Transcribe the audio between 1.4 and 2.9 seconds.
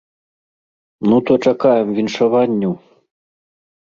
чакаем віншаванняў.